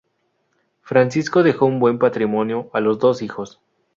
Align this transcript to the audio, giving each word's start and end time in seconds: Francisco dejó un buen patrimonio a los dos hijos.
Francisco 0.81 1.43
dejó 1.43 1.67
un 1.67 1.77
buen 1.79 1.99
patrimonio 1.99 2.71
a 2.73 2.79
los 2.79 2.97
dos 2.97 3.21
hijos. 3.21 3.61